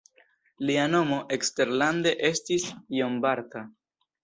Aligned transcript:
Lia 0.69 0.85
nomo 0.93 1.19
eksterlande 1.37 2.15
estis 2.31 2.67
John 2.99 3.23
Bartha. 3.29 3.67